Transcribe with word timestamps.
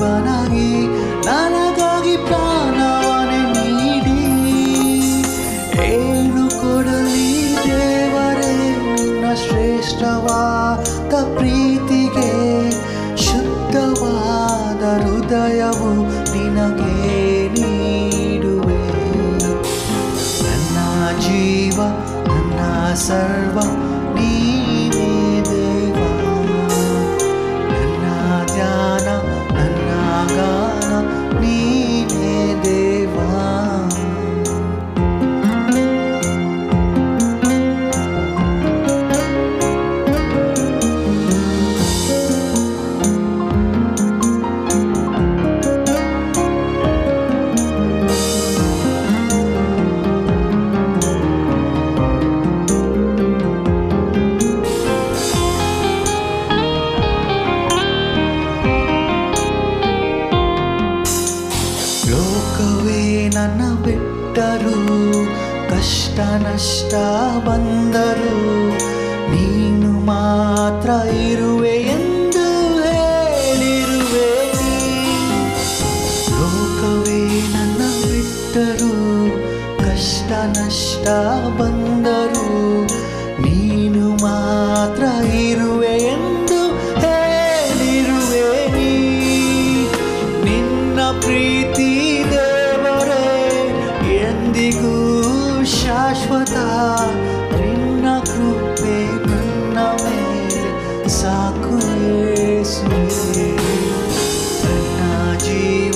ಕುರುಬನಾಗಿ 0.00 0.68
ನನಗಾಗಿ 1.26 2.12
ಪ್ರಾಣವನೆ 2.26 3.40
ನೀಡಿ. 3.78 4.20
ಏನು 5.86 6.44
ಕೊಡಲಿ 6.60 7.26
ದೇವರೇ 7.64 8.54
ನಿನ್ನ 8.94 9.24
ಶ್ರೇಷ್ಠವಾದ 9.42 11.12
ಪ್ರೀತಿಗೆ, 11.36 12.32
ಶುದ್ಧವಾದ 13.26 14.82
ಹೃದಯವು 15.04 15.92
ನಿನಗೆ 16.32 16.96
ನೀಡುವೆ. 17.58 18.80
ನನ್ನ 20.44 20.78
ಜೀವ, 21.26 21.78
ನನ್ನ 22.30 22.60
ಸರ್ವ 23.06 23.58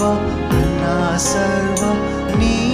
सर्वा 0.04 0.10
अन्ना 0.56 0.96
सर्वा 1.26 1.90
नी 2.38 2.73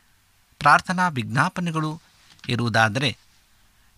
ಪ್ರಾರ್ಥನಾ 0.61 1.07
ವಿಜ್ಞಾಪನೆಗಳು 1.07 2.01
ಇರುವುದಾದರೆ 2.49 3.17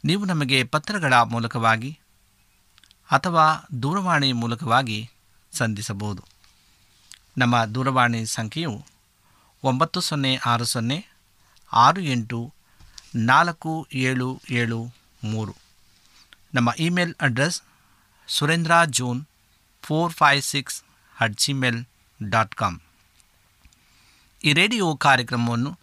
ನೀವು 0.06 0.26
ನಮಗೆ 0.26 0.64
ಪತ್ರಗಳ 0.64 1.14
ಮೂಲಕವಾಗಿ 1.14 2.00
ಅಥವಾ 3.12 3.68
ದೂರವಾಣಿ 3.82 4.34
ಮೂಲಕವಾಗಿ 4.34 5.10
ಸಂಧಿಸಬಹುದು. 5.52 6.24
ನಮ್ಮ 7.38 7.66
ದೂರವಾಣಿ 7.66 8.26
ಸಂಖ್ಯೆಯು 8.26 8.86
ಒಂಬತ್ತು 9.64 10.02
ಸೊನ್ನೆ 10.02 10.36
ಆರು 10.36 10.66
ಸೊನ್ನೆ 10.66 11.06
ಆರು 11.74 12.02
ಎಂಟು 12.02 12.54
ನಾಲ್ಕು 13.16 13.88
ಏಳು 13.94 14.42
ಏಳು 14.50 14.80
ಮೂರು. 15.24 15.56
ನಮ್ಮ 16.54 16.72
email 16.78 17.16
address 17.22 17.62
Surendra 18.28 18.72
June 18.86 19.26
four 19.82 20.14
five 20.14 20.42
six 20.42 20.84
at 21.20 21.34
Gmail 21.34 21.86
dot 22.24 22.56
com. 22.56 22.80
ಈ 24.44 24.54
ರೇಡಿಯೋ 24.54 24.98
ಕಾರ್ಯಕ್ರಮವನ್ನು 24.98 25.83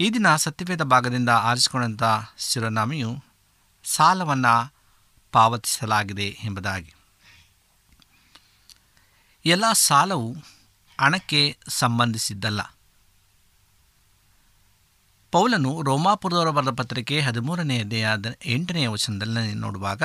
ಈ 0.00 0.10
ದಿನ 0.10 0.36
ಸತ್ಯವೇದ 0.36 0.82
ಭಾಗದಿಂದ 0.82 1.28
ಆರಿಸಿಕೊಂಡಂಥ 1.28 2.02
ಶಿರೋನಾಮೆಯು 2.38 3.24
ಸಾಲವನ್ನು 3.84 4.74
ಪಾವತಿಸಲಾಗಿದೆ 5.32 6.38
ಎಂಬುದಾಗಿ. 6.44 6.94
ಎಲ್ಲ 9.44 9.64
ಸಾಲವು 9.72 10.32
ಹಣಕ್ಕೆ 11.00 11.58
ಸಂಬಂಧಿಸಿದ್ದಲ್ಲ. 11.68 12.60
ಪೌಲನು 15.30 15.82
ರೋಮಾಪುರದವರ 15.82 16.50
ಬರೆದ 16.50 16.68
ಪತ್ರಿಕೆ 16.68 17.20
ಹದಿಮೂರನೇ 17.20 17.80
ಅಧ್ಯಾಯದ 17.80 18.34
ಎಂಟನೆಯ 18.44 18.88
ವಚನದಲ್ಲಿ 18.88 19.54
ನೋಡುವಾಗ, 19.54 20.02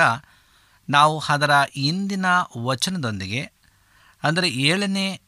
ನಾವು 0.90 1.22
ಅದರ 1.28 1.50
ಇಂದಿನ 1.76 2.26
ವಚನದೊಂದಿಗೆ, 2.58 3.52
ಅಂದರೆ 4.22 4.48
ಏಳನೇ 4.48 5.20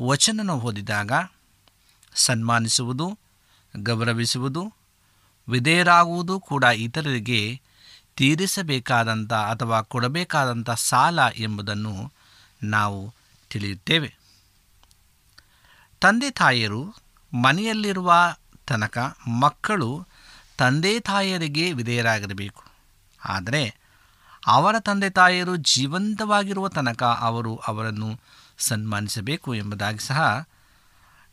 ವಚನನ 0.00 0.50
ಓದಿದಾಗ 0.50 1.12
ಸನ್ಮಾನಿಸುವುದು 2.14 3.23
ಗೌರವಿಸುವುದು, 3.76 4.72
ವಿಧೇಯರಾಗುವುದು 5.48 6.40
ಕೂಡ 6.40 6.64
ಇತರರಿಗೆ 6.64 7.60
ತೀರಿಸಬೇಕಾದಂಥ 8.16 9.32
ಅಥವಾ 9.32 9.82
ಕೊಡಬೇಕಾದಂಥ 9.82 10.70
ಸಾಲ 10.70 11.18
ಎಂಬುದನ್ನು 11.36 12.12
ನಾವು 12.62 13.14
ತಿಳಿಯುತ್ತೇವೆ. 13.50 14.14
ತಂದೆ 16.00 16.30
ತಾಯಿಯರು 16.30 16.94
ಮನೆಯಲ್ಲಿರುವ 17.34 18.12
ತನಕ 18.66 19.16
ಮಕ್ಕಳು 19.40 20.06
ತಂದೆ 20.58 21.00
ತಾಯಿಯರಿಗೆ 21.00 21.72
ವಿಧೇಯರಾಗಿರಬೇಕು. 21.72 22.64
ಆದರೆ 23.24 23.76
ಅವರ 24.46 24.74
ತಂದೆ 24.78 25.10
ತಾಯಿಯರು 25.10 25.56
ಜೀವಂತವಾಗಿರುವ 25.56 26.68
ತನಕ 26.68 27.02
ಅವರು 27.02 27.56
ಅವರನ್ನು 27.56 28.20
ಸನ್ಮಾನಿಸಬೇಕು 28.58 29.54
ಎಂಬುದಾಗಿ 29.54 29.98
ಸಹ 29.98 30.48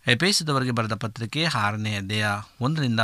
ಎಪೇಸದವರಿಗೆ 0.08 0.72
ಬರೆದ 0.72 0.93
ಪತ್ರಿಕೆ 0.93 1.46
ಆರನೇ 1.46 1.96
ಅಧ್ಯಾಯ 1.96 2.25
ಒಂದರಿಂದ 2.62 3.00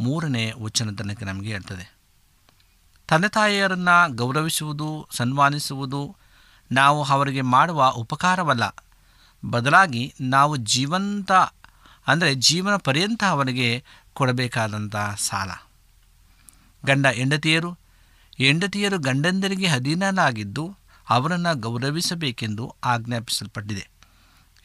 ಮೂರನೇ 0.00 0.52
ವಚನ 0.62 0.94
ತನಕ 0.94 1.22
ನಮಗೆ 1.22 1.52
ಹೇಳ್ತದೆ. 1.52 1.96
ತಂದೆ 3.08 3.28
ತಾಯಿಯರನ್ನು 3.28 4.14
ಗೌರವಿಸುವುದು, 4.14 5.08
ಸನ್ಮಾನಿಸುವುದು 5.10 6.16
ನಾವು 6.72 7.04
ಅವರಿಗೆ 7.04 7.40
ಮಾಡುವ 7.40 7.92
ಉಪಕಾರವಲ್ಲ. 7.96 8.76
ಬದಲಾಗಿ 9.44 10.14
ನಾವು 10.20 10.56
ಜೀವಂತ, 10.56 11.32
ಅಂದರೆ 12.06 12.34
ಜೀವನ 12.34 12.76
ಪರ್ಯಂತ 12.76 13.24
ಅವರಿಗೆ 13.24 13.84
ಕೊಡಬೇಕಾದಂಥ 14.12 14.96
ಸಾಲ. 15.18 15.50
ಗಂಡ 16.86 17.06
ಹೆಂಡತಿಯರು 17.06 17.70
ಹೆಂಡತಿಯರು 18.38 18.98
ಗಂಡಂದರಿಗೆ 18.98 19.66
ಅಧೀನನಾಗಿದ್ದು 19.66 20.76
ಅವರನ್ನು 21.10 21.60
ಗೌರವಿಸಬೇಕೆಂದು 21.60 22.76
ಆಜ್ಞಾಪಿಸಲ್ಪಟ್ಟಿದೆ. 22.84 23.95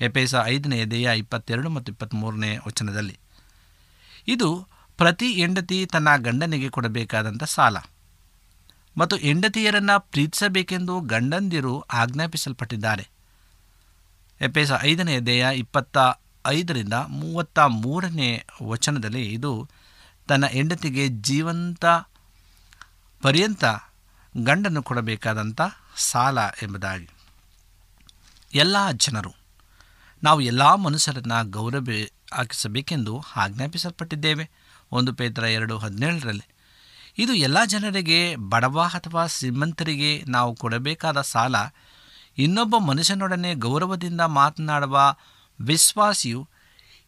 ಎಪೇಸ 0.01 0.35
ಐದನೇ 0.43 0.85
ದೇಹ 0.85 1.07
ಇಪ್ಪತ್ತೆರಡು 1.09 1.69
ಮತ್ತು 1.69 1.91
ಇಪ್ಪತ್ತ್ಮೂರನೇ 1.91 2.57
ವಚನದಲ್ಲಿ. 2.67 3.19
ಇದು 4.27 4.67
ಪ್ರತಿ 4.97 5.33
ಹೆಂಡತಿ 5.33 5.85
ತನ್ನ 5.85 6.15
ಗಂಡನಿಗೆ 6.17 6.69
ಕೊಡಬೇಕಾದಂಥ 6.69 7.43
ಸಾಲ. 7.43 7.77
ಮತ್ತು 8.97 9.15
ಹೆಂಡತಿಯರನ್ನು 9.15 9.99
ಪ್ರೀತಿಸಬೇಕೆಂದು 9.99 10.99
ಗಂಡಂದಿರು 10.99 11.81
ಆಜ್ಞಾಪಿಸಲ್ಪಟ್ಟಿದ್ದಾರೆ. 11.81 13.09
ಎಪೇಸ 14.41 14.71
ಐದನೇ 14.81 15.19
ದೇಹ 15.19 15.45
ಇಪ್ಪತ್ತ 15.45 15.97
ಐದರಿಂದ 16.47 16.93
ಮೂವತ್ತ 16.93 17.59
ಮೂರನೇ 17.59 18.45
ವಚನದಲ್ಲಿ 18.63 19.33
ಇದು 19.33 19.69
ತನ್ನ 20.27 20.45
ಹೆಂಡತಿಗೆ 20.45 21.07
ಜೀವಂತ 21.07 21.85
ಪರ್ಯಂತ 23.21 23.65
ಗಂಡನ್ನು 24.43 24.83
ಕೊಡಬೇಕಾದಂಥ 24.83 25.61
ಸಾಲ 25.97 26.37
ಎಂಬುದಾಗಿ. 26.61 27.09
ಎಲ್ಲ 28.53 28.91
ಜನರು 28.91 29.40
ನಾವು 30.23 30.41
ಎಲ್ಲ 30.41 30.75
ಮನುಷ್ಯರನ್ನು 30.75 31.49
ಗೌರವ 31.49 31.87
ಹಾಕಿಸಬೇಕೆಂದು 32.33 33.23
ಆಜ್ಞಾಪಿಸಲ್ಪಟ್ಟಿದ್ದೇವೆ. 33.35 34.49
ಒಂದು 34.91 35.13
ಪೇತ್ರ 35.13 35.43
ಎರಡು 35.43 35.77
ಹದಿನೇಳರಲ್ಲಿ, 35.77 36.45
ಇದು 37.17 37.33
ಎಲ್ಲ 37.33 37.65
ಜನರಿಗೆ 37.65 38.35
ಬಡವ 38.35 38.81
ಅಥವಾ 38.81 39.27
ಶ್ರೀಮಂತರಿಗೆ 39.27 40.23
ನಾವು 40.27 40.55
ಕೊಡಬೇಕಾದ 40.55 41.21
ಸಾಲ. 41.21 41.55
ಇನ್ನೊಬ್ಬ 42.37 42.77
ಮನುಷ್ಯನೊಡನೆ 42.77 43.53
ಗೌರವದಿಂದ 43.53 44.21
ಮಾತನಾಡುವ 44.21 45.15
ವಿಶ್ವಾಸಿಯು 45.61 46.49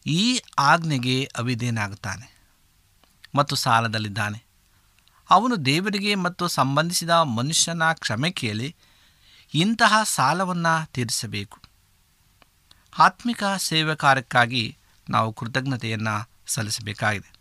ಈ 0.06 0.40
ಆಜ್ಞೆಗೆ 0.58 1.24
ಅವಿಧೇನಾಗುತ್ತಾನೆ 1.24 2.26
ಮತ್ತು 3.34 3.56
ಸಾಲದಲ್ಲಿದ್ದಾನೆ. 3.56 4.44
ಅವನು 5.30 5.66
ದೇವರಿಗೆ 5.66 6.14
ಮತ್ತು 6.14 6.48
ಸಂಬಂಧಿಸಿದ 6.48 7.10
ಮನುಷ್ಯನ 7.10 7.82
ಕ್ಷಮೆ 7.92 8.30
ಕೇಳಿ 8.30 8.76
ಇಂತಹ 9.54 9.94
ಸಾಲವನ್ನು 10.04 10.92
ತೀರಿಸಬೇಕು. 10.92 11.63
ಆತ್ಮಿಕ 12.98 13.44
ಸೇವೆ 13.56 13.96
ಕಾರ್ಯಕ್ಕಾಗಿ 13.96 14.76
ನಾವು 15.10 15.32
ಕೃತಜ್ಞತೆಯನ್ನು 15.32 16.30
ಸಲ್ಲಿಸಬೇಕಾಗಿದೆ. 16.46 17.32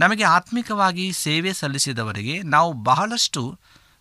ನಮಗೆ 0.00 0.22
ಆತ್ಮಿಕವಾಗಿ 0.22 1.12
ಸೇವೆ 1.12 1.52
ಸಲ್ಲಿಸಿದವರಿಗೆ 1.52 2.42
ನಾವು 2.42 2.72
ಬಹಳಷ್ಟು 2.72 3.58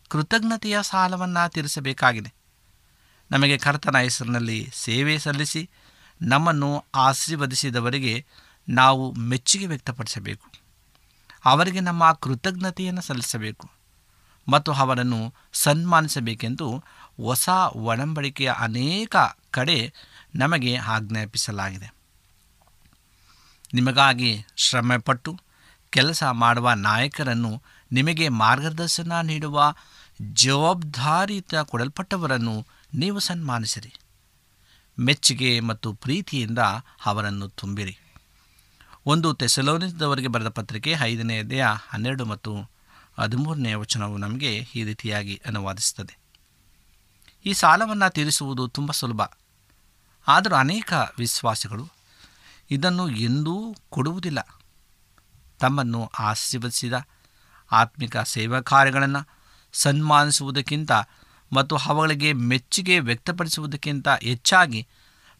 ಕೃತಜ್ಞತೆಯ 0.10 0.78
ಸಾಲವನ್ನು 0.82 1.52
ತೀರಿಸಬೇಕಾಗಿದೆ. 1.52 2.34
ನಮಗೆ 3.32 3.58
ಕರ್ತನ 3.58 3.98
ಹೆಸರಿನಲ್ಲಿ 3.98 4.70
ಸೇವೆ 4.74 5.20
ಸಲ್ಲಿಸಿ 5.20 5.70
ನಮ್ಮನ್ನು 6.22 6.86
ಆಶೀರ್ವದಿಸಿದವರಿಗೆ 6.96 8.26
ನಾವು 8.70 9.12
ಮೆಚ್ಚುಗೆ 9.12 9.66
ವ್ಯಕ್ತಪಡಿಸಬೇಕು. 9.66 10.48
ಅವರಿಗೆ 11.46 11.80
ನಮ್ಮ 11.80 12.14
ಕೃತಜ್ಞತೆಯನ್ನು 12.14 13.02
ಸಲ್ಲಿಸಬೇಕು 13.02 13.70
ಮತ್ತು 14.52 14.74
ಅವರನ್ನು 14.74 15.34
ಸನ್ಮಾನಿಸಬೇಕೆಂದು 15.54 16.84
ಹೊಸ 17.24 17.50
ಒಡಂಬಡಿಕೆಯ 17.74 18.54
ಅನೇಕ 18.58 19.16
ಕಡೆ 19.52 19.94
ನಮಗೆ 20.38 20.76
ಆಜ್ಞಾಪಿಸಲಾಗಿದೆ. 20.76 21.94
ನಿಮಗಾಗಿ 23.74 24.46
ಶ್ರಮಪಟ್ಟು 24.56 25.40
ಕೆಲಸ 25.90 26.24
ಮಾಡುವ 26.24 26.72
ನಾಯಕರನ್ನು 26.72 27.62
ನಿಮಗೆ 27.92 28.30
ಮಾರ್ಗದರ್ಶನ 28.30 29.22
ನೀಡುವ 29.22 29.76
ಜವಾಬ್ದಾರಿತ 30.22 31.56
ಕೊಡಲ್ಪಟ್ಟವರನ್ನು 31.56 32.66
ನೀವು 32.94 33.20
ಸನ್ಮಾನಿಸಿರಿ. 33.20 33.94
ಮೆಚ್ಚುಗೆ 35.00 35.60
ಮತ್ತು 35.60 35.94
ಪ್ರೀತಿಯಿಂದ 35.94 36.60
ಅವರನ್ನು 37.06 37.50
ತುಂಬಿರಿ. 37.50 37.98
ಒಂದು 39.06 39.34
ತೆಸಲೋನಿದವರಿಗೆ 39.34 40.28
ಬರೆದ 40.28 40.48
ಪತ್ರಿಕೆ 40.48 40.96
ಐದನೇ 41.02 41.40
ಅಧ್ಯಾಯ 41.40 41.76
ಹನ್ನೆರಡು 41.90 42.26
ಮತ್ತು 42.26 42.58
ಹದಿಮೂರನೇ 43.20 43.74
ವಚನವು 43.74 44.18
ನಮಗೆ 44.18 44.68
ಈ 44.76 44.84
ರೀತಿಯಾಗಿ 44.84 45.42
ಅನುವಾದಿಸುತ್ತದೆ. 45.46 46.20
ಈ 47.46 47.54
ಸಾಲವನ್ನು 47.54 48.14
ತೀರಿಸುವುದು 48.14 48.68
ತುಂಬ 48.68 48.92
ಸುಲಭ. 48.92 49.22
ಆದರೂ 50.28 50.56
ಅನೇಕ 50.56 50.94
ವಿಶ್ವಾಸಿಗಳು 51.18 51.90
ಇದನ್ನು 52.72 53.10
ಎಂದೂ 53.10 53.76
ಕೊಡುವುದಿಲ್ಲ. 53.90 54.40
ತಮ್ಮನ್ನು 55.60 56.12
ಆಶೀರ್ವದಿಸಿದ 56.20 56.94
ಆತ್ಮಿಕ 57.72 58.18
ಸೇವಾ 58.18 58.62
ಕಾರ್ಯಗಳನ್ನು 58.62 59.28
ಸನ್ಮಾನಿಸುವುದಕ್ಕಿಂತ 59.74 60.92
ಮತ್ತು 61.54 61.78
ಅವುಗಳಿಗೆ 61.78 62.34
ಮೆಚ್ಚುಗೆ 62.34 63.00
ವ್ಯಕ್ತಪಡಿಸುವುದಕ್ಕಿಂತ 63.00 64.08
ಹೆಚ್ಚಾಗಿ 64.08 64.88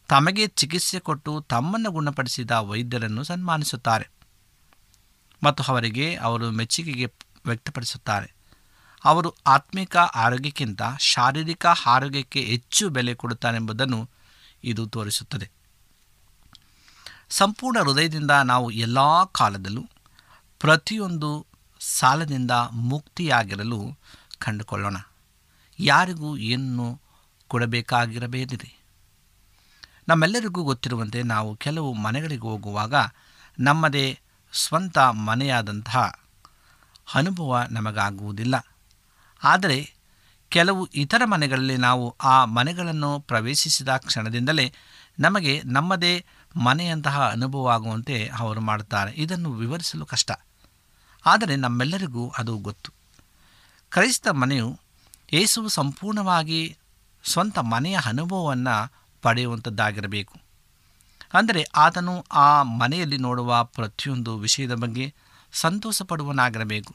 ತಮಗೆ 0.08 0.46
ಚಿಕಿತ್ಸೆ 0.46 0.98
ಕೊಟ್ಟು 0.98 1.40
ತಮ್ಮನ್ನು 1.40 1.90
ಗುಣಪಡಿಸಿದ 1.90 2.50
ವೈದ್ಯರನ್ನು 2.50 3.24
ಸನ್ಮಾನಿಸುತ್ತಾರೆ. 3.24 4.10
ಮತ್ತು 5.42 5.62
ಅವರಿಗೆ 5.62 6.14
ಅವರು 6.14 6.50
ಮೆಚ್ಚುಗೆಗೆ 6.50 7.12
ವ್ಯಕ್ತಪಡಿಸುತ್ತಾರೆ. 7.46 8.34
ಅವರು 9.04 9.34
ಆತ್ಮಿಕ 9.46 9.96
ಆರೋಗ್ಯಕ್ಕಿಂತ 9.96 10.82
ಶಾರೀರಿಕ 10.98 11.66
ಆರೋಗ್ಯಕ್ಕೆ 11.86 12.40
ಹೆಚ್ಚು 12.40 12.88
ಬೆಲೆ 12.88 13.14
ಕೊಡುತ್ತಾರೆಂಬುದನ್ನು 13.14 14.10
ಇದು 14.64 14.86
ತೋರಿಸುತ್ತದೆ. 14.86 15.50
ಸಂಪೂರ್ಣ 17.30 17.78
ಹೃದಯದಿಂದ 17.80 18.30
ನಾವು 18.30 18.70
ಎಲ್ಲ 18.70 19.24
ಕಾಲದಲ್ಲೂ 19.24 19.84
ಪ್ರತಿಯೊಂದು 20.60 21.46
ಸಾಲದಿಂದ 21.80 22.50
ಮುಕ್ತಿಯಾಗಿರಲು 22.70 23.98
ಕಂಡುಕೊಳ್ಳೋಣ. 24.38 24.96
ಯಾರಿಗೂ 25.78 26.36
ಏನು 26.36 27.00
ಕೊಡಬೇಕಾಗಿರಬೇಕಿದೆ. 27.48 28.78
ನಮ್ಮೆಲ್ಲರಿಗೂ 30.08 30.62
ಗೊತ್ತಿರುವಂತೆ 30.62 31.22
ನಾವು 31.22 31.56
ಕೆಲವು 31.56 31.92
ಮನೆಗಳಿಗೆ 31.92 32.42
ಹೋಗುವಾಗ 32.42 32.94
ನಮ್ಮದೇ 33.58 34.20
ಸ್ವಂತ 34.52 34.98
ಮನೆಯಾದಂತಹ 34.98 36.20
ಅನುಭವ 37.14 37.66
ನಮಗಾಗುವುದಿಲ್ಲ. 37.70 38.66
ಆದರೆ 39.44 39.97
ಕೆಲವು 40.48 40.86
ಇತರ 40.86 41.22
ಮನೆಗಳಲ್ಲಿ 41.24 41.76
ನಾವು 41.76 42.16
ಆ 42.22 42.44
ಮನೆಗಳನ್ನು 42.44 43.20
ಪ್ರವೇಶಿಸಿದ 43.20 43.88
ಕ್ಷಣದಿಂದಲೇ 43.88 44.74
ನಮಗೆ 45.18 45.62
ನಮ್ಮದೇ 45.64 46.24
ಮನೆಯಂತಹ 46.56 47.28
ಅನುಭವ 47.28 47.68
ಆಗುವಂತೆ 47.68 48.30
ಅವರು 48.38 48.60
ಮಾಡುತ್ತಾರೆ. 48.60 49.12
ಇದನ್ನು 49.16 49.52
ವಿವರಿಸಲು 49.52 50.06
ಕಷ್ಟ. 50.06 50.30
ಆದರೆ 51.26 51.56
ನಮ್ಮೆಲ್ಲರಿಗೂ 51.56 52.32
ಅದು 52.38 52.56
ಗೊತ್ತು. 52.56 52.92
ಕ್ರೈಸ್ತ 53.90 54.28
ಮನೆಯು 54.28 54.78
ಯೇಸು 55.32 55.68
ಸಂಪೂರ್ಣವಾಗಿ 55.68 56.76
ಸ್ವಂತ 57.24 57.58
ಮನೆಯ 57.58 57.98
ಅನುಭವವನ್ನು 58.06 58.92
ಪಡೆಯುವಂಥದ್ದಾಗಿರಬೇಕು. 59.22 60.40
ಅಂದರೆ 61.34 61.62
ಆತನು 61.62 62.24
ಆ 62.32 62.62
ಮನೆಯಲ್ಲಿ 62.62 63.18
ನೋಡುವ 63.18 63.64
ಪ್ರತಿಯೊಂದು 63.64 64.38
ವಿಷಯದ 64.38 64.74
ಬಗ್ಗೆ 64.74 65.14
ಸಂತೋಷ 65.52 66.02
ಪಡುವನಾಗಿರಬೇಕು 66.02 66.94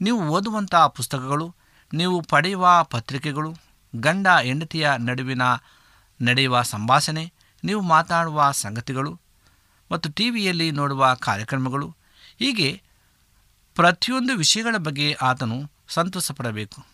ನೀವು 0.00 0.28
ಓದುವಂಥ 0.28 0.74
ಪುಸ್ತಕಗಳು 0.74 1.54
ನೀವು 1.92 2.22
ಪಡೆಯುವ 2.22 2.68
ಪತ್ರಿಕೆಗಳು, 2.84 3.56
ಗಂಡ 3.96 4.26
ಹೆಂಡತಿಯ 4.28 4.90
ನಡುವಿನ 4.98 5.42
ನಡೆಯುವ 6.22 6.62
ಸಂಭಾಷಣೆ, 6.62 7.32
ನೀವು 7.64 7.80
ಮಾತಾಡುವ 7.80 8.50
ಸಂಗತಿಗಳು 8.50 9.20
ಮತ್ತು 9.92 10.08
ಟಿ 10.08 10.30
ವಿಯಲ್ಲಿ 10.30 10.70
ನೋಡುವ 10.70 11.14
ಕಾರ್ಯಕ್ರಮಗಳು, 11.14 11.96
ಹೀಗೆ 12.38 12.82
ಪ್ರತಿಯೊಂದು 13.74 14.36
ವಿಷಯಗಳ 14.36 14.76
ಬಗ್ಗೆ 14.76 15.12
ಆತನು 15.12 15.70
ಸಂತೋಷಪಡಬೇಕು. 15.88 16.86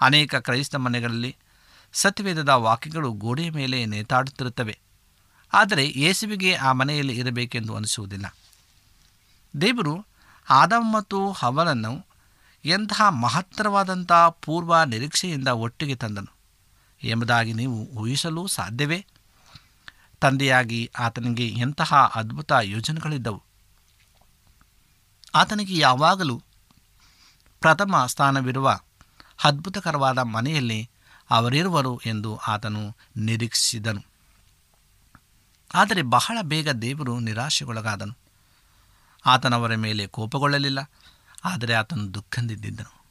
ಅನೇಕ 0.00 0.34
ಕ್ರೈಸ್ತ 0.34 0.74
ಮನೆಗಳಲ್ಲಿ 0.74 1.36
ಸತ್ಯವೇದದ 1.92 2.48
ವಾಕ್ಯಗಳು 2.48 3.12
ಗೋಡೆಯ 3.12 3.50
ಮೇಲೆ 3.50 3.86
ನೇತಾಡುತ್ತಿರುತ್ತವೆ. 3.86 4.78
ಆದರೆ 5.52 5.92
ಯೇಸುವಿಗೆ 5.96 6.54
ಆ 6.54 6.72
ಮನೆಯಲ್ಲಿ 6.72 7.14
ಇರಬೇಕೆಂದು 7.16 7.76
ಅನಿಸುವುದಿಲ್ಲ. 7.76 8.34
ದೇವರು 9.60 10.06
ಆದಮ್ 10.50 10.94
ಮತ್ತು 10.94 11.32
ಹವನನ್ನು 11.32 12.06
ಎಂತಹ 12.66 13.08
ಮಹತ್ತರವಾದಂಥ 13.08 14.12
ಪೂರ್ವ 14.12 14.82
ನಿರೀಕ್ಷೆಯಿಂದ 14.84 15.48
ಒಟ್ಟಿಗೆ 15.48 15.94
ತಂದನು. 15.94 16.32
ಎಂಬುದಾಗಿ 17.02 17.52
ನೀವು 17.52 17.76
ಊಹಿಸಲು 17.76 18.46
ಸಾಧ್ಯವೇ? 18.46 19.06
ತಂದೆಯಾಗಿ 20.20 20.90
ಆತನಿಗೆ 20.98 21.48
ಎಂತಹ 21.48 21.94
ಅದ್ಭುತ 22.14 22.52
ಯೋಜನೆಗಳಿದ್ದವು? 22.62 23.42
ಆತನಿಗೆ 25.34 25.78
ಯಾವಾಗಲೂ 25.78 26.42
ಪ್ರಥಮ 27.60 28.06
ಸ್ಥಾನವಿರುವ 28.06 28.78
ಅದ್ಭುತಕರವಾದ 29.44 30.18
ಮನೆಯಲ್ಲಿ 30.18 30.90
ಅವರಿರುವರು 31.30 32.00
ಎಂದು 32.06 32.36
ಆತನು 32.36 32.96
ನಿರೀಕ್ಷಿಸಿದನು. 33.16 34.02
ಆದರೆ 35.74 36.02
ಬಹಳ 36.02 36.38
ಬೇಗ 36.42 36.70
ದೇವರು 36.70 37.20
ನಿರಾಶೆಗೊಳಗಾದನು. 37.20 38.16
ಆತನವರ 39.26 39.74
ಮೇಲೆ 39.74 40.06
ಕೋಪಗೊಳ್ಳಲಿಲ್ಲ. 40.06 40.90
ಆದರೆ 41.44 41.74
ಆತನು 41.74 42.14
ದುಃಖದಿಂದಿದ್ದನು. 42.14 43.04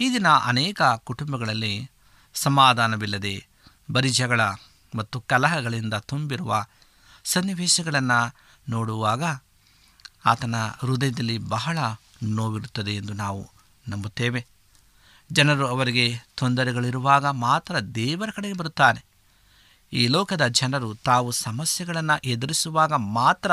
ಈ 0.00 0.12
ದಿನ 0.12 0.28
ಅನೇಕ 0.28 0.82
ಕುಟುಂಬಗಳಲ್ಲಿ 0.82 1.90
ಸಮಾಧಾನವಿಲ್ಲದೆ 2.34 3.46
ಬರಿ 3.90 4.08
ಜಗಳ 4.08 4.40
ಮತ್ತು 4.94 5.20
ಕಲಹಗಳಿಂದ 5.20 5.94
ತುಂಬಿರುವ 5.94 6.66
ಸನ್ನಿವೇಶಗಳನ್ನು 7.24 8.34
ನೋಡುವಾಗ 8.68 9.24
ಆತನ 10.24 10.54
ಹೃದಯದಲ್ಲಿ 10.78 11.38
ಬಹಳ 11.38 11.78
ನೋವಿರುತ್ತದೆ 12.22 12.96
ಎಂದು 12.96 13.12
ನಾವು 13.12 13.50
ನಂಬುತ್ತೇವೆ. 13.88 14.46
ಜನರು 15.32 15.66
ಅವರಿಗೆ 15.66 16.18
ತೊಂದರೆಗಳಿರುವಾಗ 16.36 17.26
ಮಾತ್ರ 17.26 17.78
ದೇವರ 17.78 18.30
ಕಡೆಗೆ 18.30 18.54
ಬರುತ್ತಾರೆ. 18.54 19.04
ಈ 19.92 20.06
ಲೋಕದ 20.06 20.46
ಜನರು 20.46 20.94
ತಾವು 20.94 21.32
ಸಮಸ್ಯೆಗಳನ್ನು 21.32 22.28
ಎದುರಿಸುವಾಗ 22.28 22.92
ಮಾತ್ರ 22.92 23.52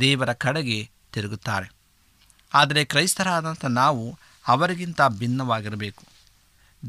ದೇವರ 0.00 0.32
ಕಡೆಗೆ 0.32 0.90
ತಿರುಗುತ್ತಾರೆ. 1.12 1.79
ಆದರೆ 2.54 2.84
ಕ್ರೈಸ್ತರಾದಂಥ 2.84 3.64
ನಾವು 3.64 4.18
ಅವರಿಗಿಂತ 4.48 5.00
ಭಿನ್ನವಾಗಿರಬೇಕು. 5.08 6.04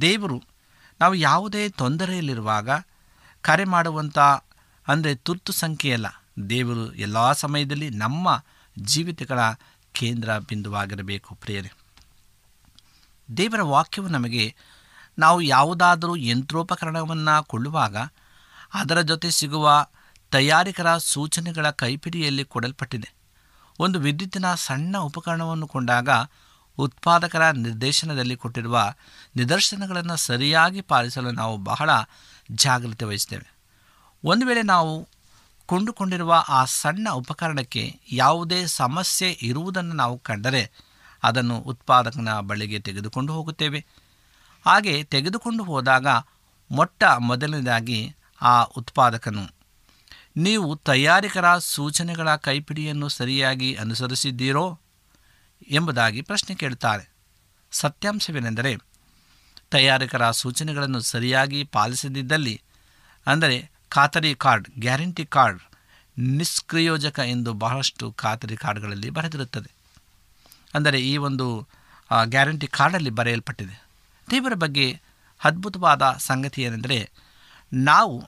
ದೇವರು 0.02 0.44
ನಾವು 1.02 1.16
ಯಾವುದೇ 1.16 1.70
ತೊಂದರೆಯಲ್ಲಿರುವಾಗ 1.70 2.70
ಕರೆ 3.42 3.64
ಮಾಡುವಂಥ, 3.64 4.20
ಅಂದರೆ 4.88 5.16
ತುರ್ತು 5.16 5.54
ಸಂಖ್ಯೆಯಲ್ಲ. 5.54 6.24
ದೇವರು 6.50 6.94
ಎಲ್ಲ 6.94 7.32
ಸಮಯದಲ್ಲಿ 7.32 7.90
ನಮ್ಮ 7.90 8.44
ಜೀವಿತಗಳ 8.80 9.40
ಕೇಂದ್ರ 9.94 10.38
ಬಿಂದುವಾಗಿರಬೇಕು 10.38 11.36
ಪ್ರಿಯರೇ. 11.36 11.72
ದೇವರ 13.38 13.62
ವಾಕ್ಯವು 13.62 14.08
ನಮಗೆ 14.08 14.56
ನಾವು 15.20 15.42
ಯಾವುದಾದರೂ 15.42 16.16
ಯಂತ್ರೋಪಕರಣವನ್ನು 16.16 17.44
ಕೊಳ್ಳುವಾಗ 17.44 17.98
ಅದರ 18.74 19.02
ಜೊತೆ 19.02 19.32
ಸಿಗುವ 19.32 19.86
ತಯಾರಿಕರ 20.32 20.98
ಸೂಚನೆಗಳ 20.98 21.70
ಕೈಪಿಡಿಯಲ್ಲಿ 21.70 22.46
ಕೊಡಲ್ಪಟ್ಟಿದೆ. 22.46 23.21
ಒಂದು 23.80 24.00
ವಿದ್ಯುತ್ತಿನ 24.00 24.56
ಸಣ್ಣ 24.56 24.98
ಉಪಕರಣವನ್ನು 24.98 25.68
ಕೊಂಡಾಗ 25.68 26.10
ಉತ್ಪಾದಕರ 26.78 27.52
ನಿರ್ದೇಶನದಲ್ಲಿ 27.52 28.38
ಕೊಟ್ಟಿರುವ 28.38 28.94
ನಿದರ್ಶನಗಳನ್ನು 29.36 30.16
ಸರಿಯಾಗಿ 30.16 30.82
ಪಾಲಿಸಲು 30.82 31.32
ನಾವು 31.32 31.58
ಬಹಳ 31.58 31.90
ಜಾಗ್ರತೆ 32.52 33.06
ವಹಿಸ್ತೇವೆ 33.06 33.54
ಒಂದು 34.24 34.46
ವೇಳೆ 34.46 34.62
ನಾವು 34.62 35.08
ಕೊಂಡುಕೊಂಡಿರುವ 35.66 36.44
ಆ 36.50 36.66
ಸಣ್ಣ 36.66 37.10
ಉಪಕರಣಕ್ಕೆ 37.10 38.00
ಯಾವುದೇ 38.12 38.66
ಸಮಸ್ಯೆ 38.66 39.40
ಇರುವುದನ್ನು 39.42 39.94
ನಾವು 39.94 40.20
ಕಂಡರೆ 40.20 40.72
ಅದನ್ನು 41.24 41.58
ಉತ್ಪಾದಕನ 41.58 42.40
ಬಳಿಗೆ 42.40 42.80
ತೆಗೆದುಕೊಂಡು 42.80 43.34
ಹೋಗುತ್ತೇವೆ. 43.34 43.86
ಹಾಗೆ 44.66 45.04
ತೆಗೆದುಕೊಂಡು 45.04 45.64
ಹೋದಾಗ 45.64 46.08
ಮೊಟ್ಟ 46.72 47.04
ಮೊದಲನೇದಾಗಿ 47.04 48.16
ಆ 48.42 48.64
ಉತ್ಪಾದಕನು 48.64 49.61
ನೀವು 50.38 50.76
ತಯಾರಿಕರ 50.76 51.58
ಸೂಚನೆಗಳ 51.58 52.36
ಕೈಪಿಡಿಯನ್ನು 52.36 53.10
ಸರಿಯಾಗಿ 53.10 53.76
ಅನುಸರಿಸಿದ್ದೀರೋ 53.76 54.80
ಎಂಬುದಾಗಿ 55.70 56.22
ಪ್ರಶ್ನೆ 56.22 56.56
ಕೇಳುತ್ತಾರೆ. 56.56 57.10
ಸತ್ಯಾಂಶವೇನೆಂದರೆ, 57.72 58.78
ತಯಾರಿಕರ 59.72 60.32
ಸೂಚನೆಗಳನ್ನು 60.32 61.00
ಸರಿಯಾಗಿ 61.00 61.64
ಪಾಲಿಸದಿದ್ದಲ್ಲಿ, 61.64 62.62
ಅಂದರೆ 63.28 63.72
ಖಾತರಿ 63.90 64.36
ಕಾರ್ಡ್, 64.36 64.68
ಗ್ಯಾರಂಟಿ 64.80 65.26
ಕಾರ್ಡ್ 65.26 65.62
ನಿಷ್ಕ್ರಿಯೋಜಕ 66.18 67.20
ಎಂದು 67.20 67.54
ಬಹಳಷ್ಟು 67.54 68.12
ಖಾತರಿ 68.12 68.58
ಕಾರ್ಡ್ಗಳಲ್ಲಿ 68.58 69.10
ಬರೆದಿರುತ್ತದೆ. 69.10 69.72
ಅಂದರೆ 70.74 71.00
ಈ 71.00 71.18
ಒಂದು 71.18 71.68
ಗ್ಯಾರಂಟಿ 72.26 72.68
ಕಾರ್ಡಲ್ಲಿ 72.68 73.10
ಬರೆಯಲ್ಪಟ್ಟಿದೆ. 73.10 73.84
ದೇವರ 74.30 74.54
ಬಗ್ಗೆ 74.54 75.02
ಅದ್ಭುತವಾದ 75.44 76.16
ಸಂಗತಿ 76.18 76.62
ಏನೆಂದರೆ 76.62 77.12
ನಾವು 77.74 78.24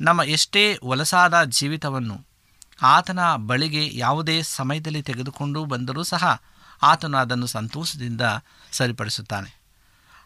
ನಮ್ಮ 0.00 0.22
ಎಷ್ಟೇ 0.22 0.78
ಒಲಸಾದ 0.82 1.44
ಜೀವಿತವನ್ನು 1.44 2.26
ಆತನ 2.82 3.20
ಬಳಿಗೆ 3.36 3.98
ಯಾವುದೇ 3.98 4.42
ಸಮಯದಲ್ಲಿ 4.42 5.02
ತೆಗೆದುಕೊಂಡು 5.02 5.64
ಬಂದರೂ 5.64 6.02
ಸಹ 6.02 6.42
ಆತನು 6.82 7.16
ಅದನ್ನು 7.16 7.46
ಸಂತೋಷದಿಂದ 7.46 8.20
ಸರಿಪಡಿಸುತ್ತಾನೆ. 8.72 9.50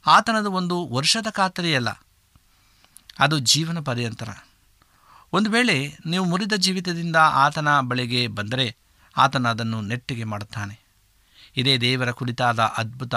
ಆತನದು 0.06 0.52
ಒಂದು 0.52 0.88
ವರ್ಷದ 0.88 1.26
ಖಾತರಿಯಲ್ಲ, 1.30 1.90
ಅದು 3.18 3.38
ಜೀವನ 3.38 3.80
ಪರ್ಯಂತರ. 3.80 4.30
ಒಂದು 5.32 5.50
ವೇಳೆ 5.50 5.96
ನೀವು 6.06 6.24
ಮುರಿದ 6.24 6.52
ಜೀವಿತದಿಂದ 6.56 7.16
ಆತನ 7.16 7.80
ಬಳಿಗೆ 7.80 8.26
ಬಂದರೆ 8.28 8.76
ಆತನ 9.16 9.48
ಅದನ್ನು 9.48 9.80
ನೆಟ್ಟಿಗೆ 9.80 10.24
ಮಾಡುತ್ತಾನೆ. 10.24 10.78
ಇದೇ 11.56 11.78
ದೇವರ 11.78 12.10
ಕುರಿತಾದ 12.10 12.60
ಅದ್ಭುತ, 12.60 13.14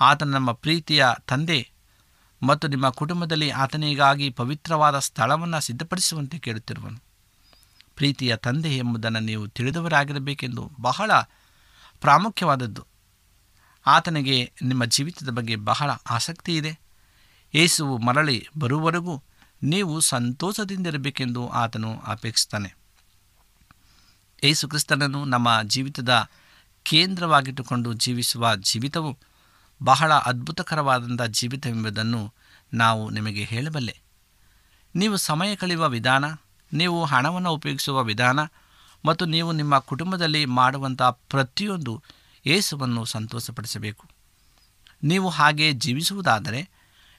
ಆತನ 0.00 0.28
ನಮ್ಮ 0.28 0.52
ಪ್ರೀತಿಯ 0.52 1.06
ತಂದೆ 1.28 1.71
ಮತ್ತು 2.42 2.68
ನಿಮ್ಮ 2.68 2.90
ಕುಟುಂಬದಲ್ಲಿ 2.90 3.50
ಆತನಿಗಾಗಿ 3.50 4.30
ಪವಿತ್ರವಾದ 4.30 4.98
ಸ್ಥಳವನ್ನು 4.98 5.60
ಸಿದ್ಧಪಡಿಸುವಂತೆ 5.60 6.38
ಕೇಳುತ್ತಿರುವನು. 6.38 7.02
ಪ್ರೀತಿಯ 7.96 8.36
ತಂದೆ 8.36 8.76
ಎಂಬುದನ್ನು 8.76 9.20
ನೀವು 9.20 9.48
ತಿಳಿದವರಾಗಿರಬೇಕೆಂದು 9.48 10.72
ಬಹಳ 10.80 11.10
ಪ್ರಾಮುಖ್ಯವಾದದ್ದು. 12.00 12.86
ಆತನಿಗೆ 13.86 14.52
ನಿಮ್ಮ 14.62 14.84
ಜೀವಿತದ 14.84 15.28
ಬಗ್ಗೆ 15.28 15.56
ಬಹಳ 15.56 15.90
ಆಸಕ್ತಿ 15.90 16.56
ಇದೆ. 16.56 16.80
ಏಸುವು 17.54 17.98
ಮರಳಿ 17.98 18.48
ಬರುವವರೆಗೂ 18.58 19.22
ನೀವು 19.62 20.00
ಸಂತೋಷದಿಂದಿರಬೇಕೆಂದು 20.00 21.48
ಆತನು 21.48 22.00
ಅಪೇಕ್ಷಿಸ್ತಾನೆ 22.00 22.74
ಯೇಸು 24.44 24.68
ಕ್ರಿಸ್ತನನ್ನು 24.68 25.24
ನಮ್ಮ 25.24 25.62
ಜೀವಿತದ 25.62 26.28
ಕೇಂದ್ರವಾಗಿಟ್ಟುಕೊಂಡು 26.82 27.92
ಜೀವಿಸುವ 27.92 28.56
ಜೀವಿತವು 28.56 29.18
ಬಹಳ 29.84 30.12
ಅದ್ಭುತಕರವಾದಂಥ 30.12 31.22
ಜೀವಿತವೆಂಬುದನ್ನು 31.22 32.34
ನಾವು 32.74 33.10
ನಿಮಗೆ 33.10 33.44
ಹೇಳಬಲ್ಲೆ. 33.44 34.00
ನೀವು 34.96 35.16
ಸಮಯ 35.16 35.56
ಕಳೆಯುವ 35.56 35.88
ವಿಧಾನ, 35.88 36.24
ನೀವು 36.72 37.04
ಹಣವನ್ನು 37.04 37.50
ಉಪಯೋಗಿಸುವ 37.52 38.02
ವಿಧಾನ 38.02 38.40
ಮತ್ತು 39.04 39.24
ನೀವು 39.24 39.52
ನಿಮ್ಮ 39.52 39.78
ಕುಟುಂಬದಲ್ಲಿ 39.78 40.44
ಮಾಡುವಂಥ 40.44 41.02
ಪ್ರತಿಯೊಂದು 41.02 42.02
ಏಸುವನ್ನು 42.46 43.04
ಸಂತೋಷಪಡಿಸಬೇಕು. 43.04 44.04
ನೀವು 45.04 45.28
ಹಾಗೆ 45.28 45.72
ಜೀವಿಸುವುದಾದರೆ 45.72 46.70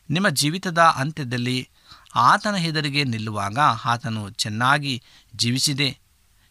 ನಿಮ್ಮ 0.10 0.30
ಜೀವಿತದ 0.30 0.78
ಅಂತ್ಯದಲ್ಲಿ 0.78 1.70
ಆತನ 2.16 2.56
ಹೆದರಿಗೆ 2.56 3.04
ನಿಲ್ಲುವಾಗ 3.04 3.60
ಆತನು 3.86 4.30
ಚೆನ್ನಾಗಿ 4.30 5.04
ಜೀವಿಸಿದೆ, 5.36 6.00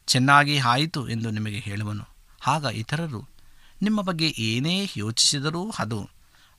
ಚೆನ್ನಾಗಿ 0.07 0.59
ಆಯಿತು 0.59 1.09
ಎಂದು 1.09 1.31
ನಿಮಗೆ 1.31 1.59
ಹೇಳುವನು. 1.59 2.05
ಆಗ 2.47 2.65
ಇತರರು 2.65 3.32
ನಿಮ್ಮ 3.83 4.03
ಬಗ್ಗೆ 4.03 4.35
ಏನೇ 4.39 4.91
ಯೋಚಿಸಿದರೂ 4.97 5.73
ಅದು 5.79 6.09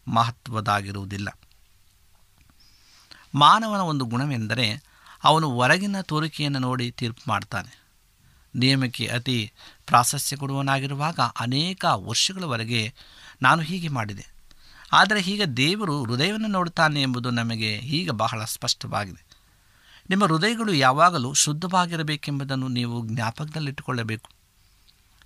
ಮಹತ್ವದಾಗಿರುವುದಿಲ್ಲ. 0.08 1.30
ಮಾನವನ 3.36 3.80
ಒಂದು 3.80 4.06
ಗುಣವೆಂದರೆ 4.06 4.84
ಅವನು 5.24 5.50
ಹೊರಗಿನ 5.50 6.01
ತೋರಿಕೆಯನ್ನು 6.01 6.60
ನೋಡಿ 6.60 6.92
ತೀರ್ಪು 6.92 7.30
ಮಾಡ್ತಾನೆ. 7.30 7.84
ನಿಯಮಕ್ಕೆ 8.56 9.08
ಅತಿ 9.08 9.52
ಪ್ರಾಶಸ್ತ್ಯ 9.86 10.36
ಕೊಡುವನಾಗಿರುವಾಗ 10.36 11.19
ಅನೇಕ 11.39 11.86
ವರ್ಷಗಳವರೆಗೆ 11.86 12.93
ನಾನು 13.41 13.62
ಹೀಗೆ 13.62 13.88
ಮಾಡಿದೆ. 13.88 14.26
ಆದರೆ 14.93 15.21
ಈಗ 15.21 15.43
ದೇವರು 15.43 16.04
ಹೃದಯವನ್ನು 16.04 16.48
ನೋಡುತ್ತಾನೆ 16.48 17.02
ಎಂಬುದು 17.02 17.30
ನಮಗೆ 17.30 17.74
ಈಗ 17.74 18.12
ಬಹಳ 18.12 18.45
ಸ್ಪಷ್ಟವಾಗಿದೆ. 18.45 19.26
ನಿಮ್ಮ 20.10 20.26
ಹೃದಯಗಳು 20.26 20.74
ಯಾವಾಗಲೂ 20.74 21.34
ಶುದ್ಧವಾಗಿರಬೇಕೆಂಬುದನ್ನು 21.34 22.67
ನೀವು 22.67 23.08
ಜ್ಞಾಪಕದಲ್ಲಿಟ್ಟುಕೊಳ್ಳಬೇಕು. 23.08 24.30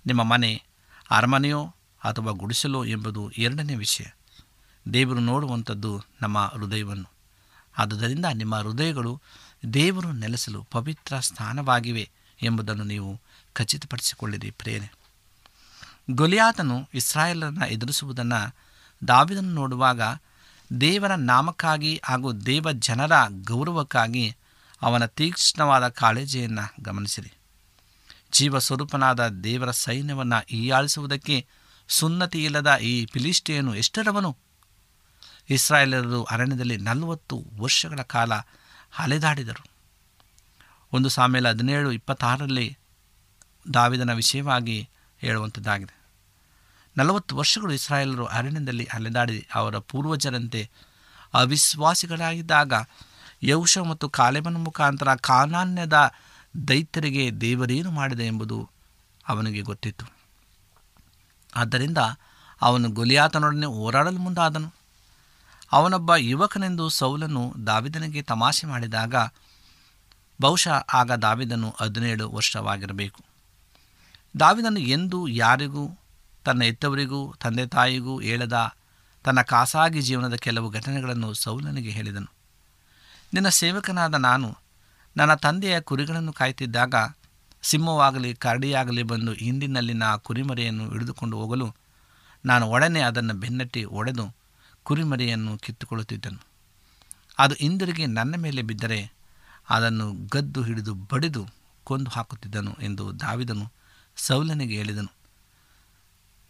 ನಿಮ್ಮ 0.06 0.22
ಮನೆ, 0.22 0.62
ಅರಮನೆಯೋ 1.10 1.74
ಅಥವಾ 2.04 2.32
ಗುಡಿಸಲೋ 2.32 2.84
ಎಂಬುದು 2.84 3.30
ಎರಡನೇ 3.30 3.74
ವಿಷಯ. 3.74 4.04
ದೇವರು 4.92 5.20
ನೋಡುವಂಥದ್ದು 5.20 6.02
ನಮ್ಮ 6.22 6.38
ಹೃದಯವನ್ನು. 6.38 7.10
ಆದುದರಿಂದ 7.78 8.24
ನಿಮ್ಮ 8.34 8.56
ಹೃದಯಗಳು 8.56 9.20
ದೇವರು 9.72 10.12
ನೆಲೆಸಲು 10.12 10.62
ಪವಿತ್ರ 10.62 11.20
ಸ್ಥಾನವಾಗಿವೆ 11.20 12.10
ಎಂಬುದನ್ನು 12.42 12.84
ನೀವು 12.84 13.20
ಖಚಿತಪಡಿಸಿಕೊಳ್ಳಿರಿ 13.52 14.50
ಪ್ರೇರೆ 14.50 14.92
ಗೊಲಿಯಾತನು 16.10 16.88
ಇಸ್ರಾಯೇಲರನ್ನು 16.94 17.66
ಎದುರಿಸುವುದನ್ನು 17.66 18.54
ದಾವಿದನ್ನು 19.08 19.50
ನೋಡುವಾಗ 19.50 20.00
ದೇವರ 20.80 21.14
ನಾಮಕ್ಕಾಗಿ 21.14 22.00
ಹಾಗೂ 22.04 22.32
ದೇವ 22.32 22.72
ಜನರ 22.72 23.12
ಗೌರವಕ್ಕಾಗಿ 23.44 24.36
ಅವನ 24.82 25.06
ತೀಕ್ಷ್ಣವಾದ 25.06 25.88
ಕಾಳಜಿಯನ್ನು 25.88 26.82
ಗಮನಿಸಿರಿ. 26.82 27.32
ಜೀವ 28.32 28.58
ಸ್ವರೂಪನಾದ 28.58 29.28
ದೇವರ 29.28 29.70
ಸೈನ್ಯವನ್ನು 29.70 30.44
ಹೀಯಾಳಿಸುವುದಕ್ಕೆ 30.48 31.46
ಸುನ್ನತಿ 31.88 32.44
ಇಲ್ಲದ 32.44 32.76
ಈ 32.76 33.06
ಫಿಲಿಸ್ಟಿಯನು 33.06 33.74
ಎಷ್ಟರವನು? 33.74 34.36
ಇಸ್ರಾಯೇಲರು 35.50 36.24
ಅರಣ್ಯದಲ್ಲಿ 36.24 36.76
ನಲವತ್ತು 36.76 37.44
ವರ್ಷಗಳ 37.60 38.02
ಕಾಲ 38.02 38.34
ಅಲೆದಾಡಿದರು 38.98 39.70
ಒಂದು 40.92 41.08
ಸಾಮೇಲ 41.08 41.48
ಹದಿನೇಳು, 41.48 41.92
ಇಪ್ಪತ್ತಾರರಲ್ಲಿ 41.92 42.78
ದಾವಿದನ 43.74 44.12
ವಿಷಯವಾಗಿ 44.12 44.88
ಹೇಳುವಂಥದ್ದಾಗಿದೆ. 45.18 45.98
ನಲವತ್ತು 46.96 47.36
ವರ್ಷಗಳು 47.36 47.72
ಇಸ್ರಾಯೇಲರು 47.72 48.24
ಅರಣ್ಯದಲ್ಲಿ 48.24 48.84
ಅಲೆದಾಡಿ 48.84 49.48
ಅವರ 49.54 49.78
ಪೂರ್ವಜರಂತೆ 49.78 50.70
ಅವಿಶ್ವಾಸಿಗಳಾಗಿದ್ದಾಗ 51.34 52.72
ಯೌಶ 53.42 53.78
ಮತ್ತು 53.78 54.08
ಕಾಲೆಬನ 54.08 54.56
ಮುಖಾಂತರ 54.56 55.14
ಕಾನಾನ್ಯದ 55.14 56.12
ದೈತ್ಯರಿಗೆ 56.68 57.40
ದೇವರೇನು 57.40 57.90
ಮಾಡಿದೆ 57.90 58.26
ಎಂಬುದು 58.26 58.70
ಅವನಿಗೆ 59.28 59.60
ಗೊತ್ತಿತ್ತು. 59.60 60.17
ಆದ್ದರಿಂದ 61.56 61.98
ಅವನು 62.62 62.90
ಗೊಲಿಯಾತನೊಡನೆ 62.90 63.66
ಹೋರಾಡಲು 63.66 64.18
ಮುಂದಾದನು. 64.18 64.72
ಅವನೊಬ್ಬ 65.72 66.14
ಯುವಕನೆಂದು 66.16 66.88
ಸೌಲನು 66.88 67.54
ದಾವಿದನಿಗೆ 67.66 68.22
ತಮಾಷೆ 68.22 68.66
ಮಾಡಿದಾಗ, 68.66 69.14
ಬಹುಶಃ 70.40 70.84
ಆಗ 70.94 71.12
ದಾವಿದನು 71.12 71.74
ಹದಿನೇಳು 71.80 72.30
ವರ್ಷವಾಗಿರಬೇಕು. 72.30 73.24
ದಾವಿದನು 74.40 74.80
ಎಂದು 74.80 75.28
ಯಾರಿಗೂ, 75.28 75.98
ತನ್ನ 76.44 76.62
ಎತ್ತವರಿಗೂ 76.62 77.34
ತಂದೆ 77.40 77.66
ತಾಯಿಗೂ 77.66 78.20
ಹೇಳದ 78.20 78.74
ತನ್ನ 79.24 79.42
ಖಾಸಗಿ 79.42 80.02
ಜೀವನದ 80.02 80.34
ಕೆಲವು 80.34 80.70
ಘಟನೆಗಳನ್ನು 80.70 81.34
ಸೌಲನಿಗೆ 81.34 81.90
ಹೇಳಿದನು. 81.90 82.32
ನಿನ್ನ 83.34 83.48
ಸೇವಕನಾದ 83.48 84.14
ನಾನು 84.14 84.58
ನನ್ನ 85.16 85.34
ತಂದೆಯ 85.34 85.80
ಕುರಿಗಳನ್ನು 85.80 86.32
ಕಾಯ್ತಿದ್ದಾಗ 86.32 86.94
ಸಿಂಹವಾಗಲಿ, 87.62 88.34
ಕರಡಿಯಾಗಲಿ 88.34 89.02
ಬಂದು 89.02 89.32
ಹಿಂದಿನಲ್ಲಿನ 89.32 90.02
ಆ 90.02 90.16
ಕುರಿಮರಿಯನ್ನು 90.16 90.90
ಹಿಡಿದುಕೊಂಡು 90.90 91.36
ಹೋಗಲು 91.36 91.68
ನಾನು 92.44 92.64
ಒಡನೆ 92.66 93.00
ಅದನ್ನು 93.00 93.34
ಬೆನ್ನಟ್ಟಿ 93.34 93.84
ಒಡೆದು 93.84 94.24
ಕುರಿಮರಿಯನ್ನು 94.82 95.58
ಕಿತ್ತುಕೊಳ್ಳುತ್ತಿದ್ದನು. 95.58 96.40
ಅದು 97.38 97.54
ಹಿಂದಿರುಗಿ 97.54 98.06
ನನ್ನ 98.06 98.34
ಮೇಲೆ 98.36 98.62
ಬಿದ್ದರೆ 98.62 99.00
ಅದನ್ನು 99.70 100.06
ಗದ್ದು 100.28 100.62
ಹಿಡಿದು 100.62 100.94
ಬಡಿದು 100.94 101.42
ಕೊಂದು 101.84 102.10
ಹಾಕುತ್ತಿದ್ದನು 102.10 102.72
ಎಂದು 102.82 103.04
ದಾವಿದನು 103.20 103.66
ಸೌಲನಿಗೆ 104.16 104.74
ಹೇಳಿದನು. 104.74 105.10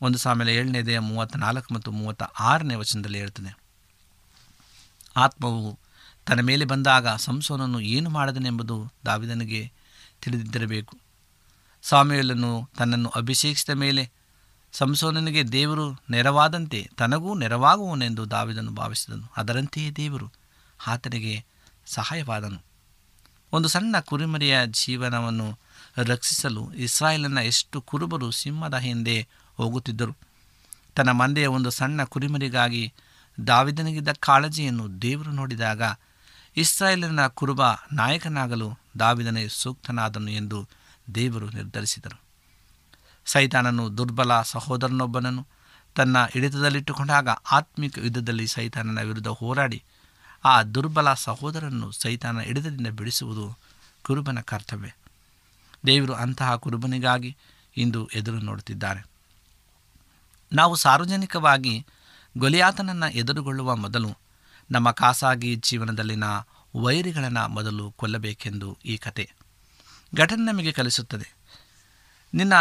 ಒಂದು 0.00 0.18
ಸಾಮೇಲೆ 0.18 0.54
ಏಳನೇದೆಯ 0.54 0.98
ಮೂವತ್ತ 0.98 1.36
ನಾಲ್ಕು 1.36 1.74
ಮತ್ತು 1.74 1.90
ಮೂವತ್ತ 1.90 2.22
ಆರನೇ 2.22 2.74
ವಚನದಲ್ಲಿ 2.74 3.18
ಹೇಳ್ತದೆ, 3.18 3.52
ಆತ್ಮವು 5.16 5.78
ತನ್ನ 6.26 6.40
ಮೇಲೆ 6.40 6.64
ಬಂದಾಗ 6.64 7.08
ಸಂಸೋನನ್ನು 7.08 7.80
ಏನು 7.80 8.10
ಮಾಡಿದನೆಂಬುದು 8.10 8.76
ದಾವಿದನಿಗೆ 9.06 9.72
ತಿಳಿದಿದ್ದಿರಬೇಕು. 10.22 10.98
ಸಾಮ್ಯಲನ್ನು 11.82 12.70
ತನ್ನನ್ನು 12.78 13.08
ಅಭಿಷೇಕಿಸಿದ 13.08 13.74
ಮೇಲೆ 13.74 14.10
ಸಂಸೋನನಿಗೆ 14.72 15.44
ದೇವರು 15.44 15.92
ನೆರವಾದಂತೆ 16.10 16.90
ತನಗೂ 16.96 17.34
ನೆರವಾಗುವನೆಂದು 17.34 18.30
ದಾವಿದನು 18.30 18.70
ಭಾವಿಸಿದನು. 18.70 19.32
ಅದರಂತೆಯೇ 19.36 19.90
ದೇವರು 19.90 20.32
ಆತನಿಗೆ 20.86 21.44
ಸಹಾಯವಾದನು. 21.86 22.62
ಒಂದು 23.52 23.68
ಸಣ್ಣ 23.68 24.00
ಕುರಿಮರಿಯ 24.00 24.58
ಜೀವನವನ್ನು 24.66 25.58
ರಕ್ಷಿಸಲು 25.96 26.72
ಇಸ್ರಾಯೇಲನ 26.72 27.38
ಎಷ್ಟು 27.38 27.80
ಕುರುಬರು 27.80 28.30
ಸಿಂಹದ 28.30 28.74
ಹಿಂದೆ 28.74 29.28
ಹೋಗುತ್ತಿದ್ದರು. 29.56 30.16
ತನ್ನ 30.94 31.10
ಮಂದೆಯ 31.10 31.46
ಒಂದು 31.46 31.70
ಸಣ್ಣ 31.70 32.04
ಕುರಿಮರಿಗಾಗಿ 32.04 32.92
ದಾವಿದನಿಗಿದ್ದ 33.46 34.08
ಕಾಳಜಿಯನ್ನು 34.20 35.02
ದೇವರು 35.02 35.30
ನೋಡಿದಾಗ 35.30 35.82
ಇಸ್ರಾಯೇಲಿನ 36.60 37.26
ಕುರುಬ 37.26 37.60
ನಾಯಕನಾಗಲು 37.92 38.78
ದಾವಿದನೇ 38.98 39.48
ಸೂಕ್ತನಾದನು 39.48 40.30
ಎಂದು 40.30 40.68
ದೇವರು 41.14 41.50
ನಿರ್ಧರಿಸಿದರು. 41.50 42.20
ಸೈತಾನನು 43.24 43.98
ದುರ್ಬಲ 43.98 44.42
ಸಹೋದರನೊಬ್ಬನನ್ನು 44.42 45.46
ತನ್ನ 45.94 46.24
ಹಿಡಿತದಲ್ಲಿಟ್ಟುಕೊಂಡಾಗ 46.26 47.28
ಆತ್ಮಿಕ 47.28 47.98
ಯುದ್ಧದಲ್ಲಿ 47.98 48.46
ಸೈತಾನನ 48.46 49.00
ವಿರುದ್ಧ 49.00 49.28
ಹೋರಾಡಿ, 49.28 49.82
ಆ 50.44 50.62
ದುರ್ಬಲ 50.62 51.14
ಸಹೋದರನನ್ನು 51.14 51.90
ಸೈತಾನ 51.90 52.40
ಹಿಡಿತದಿಂದ 52.40 52.86
ಬಿಡಿಸುವುದು 52.86 53.58
ಕುರುಬನ 54.02 54.40
ಕರ್ತವ್ಯ. 54.40 54.90
ದೇವರು 55.86 56.14
ಅಂತಹ 56.14 56.56
ಕುರುಬನಿಗಾಗಿ 56.56 57.36
ಇಂದು 57.76 58.06
ಎದುರು 58.06 58.38
ನೋಡುತ್ತಿದ್ದಾರೆ. 58.38 59.06
ನಾವು 60.52 60.74
ಸಾರ್ವಜನಿಕವಾಗಿ 60.76 61.86
ಗೊಲಿಯಾತನನ್ನು 62.38 63.08
ಎದುರುಗೊಳ್ಳುವ 63.10 63.76
ಮೊದಲು 63.76 64.27
ನಮ್ಮ 64.70 64.90
ಖಾಸಗಿ 64.90 65.54
ಜೀವನದಲ್ಲಿನ 65.54 66.24
ವೈರಿಗಳನ್ನು 66.76 67.48
ಮೊದಲು 67.48 67.90
ಕೊಲ್ಲಬೇಕೆಂದು 67.90 68.78
ಈ 68.84 68.96
ಕತೆ 68.96 69.30
ಘಟನೆ 70.16 70.52
ನಮಗೆ 70.52 70.72
ಕಲಿಸುತ್ತದೆ. 70.72 71.34
ನಿನ್ನ 72.34 72.52